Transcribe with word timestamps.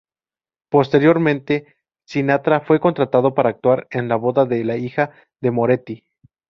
Posteriormente, 0.71 1.75
Sinatra 2.07 2.61
fue 2.61 2.79
contratado 2.79 3.35
para 3.35 3.49
actuar 3.49 3.85
en 3.91 4.07
la 4.07 4.15
boda 4.15 4.45
de 4.47 4.63
la 4.65 4.75
hija 4.77 5.11
de 5.43 5.51
Moretti. 5.51 6.03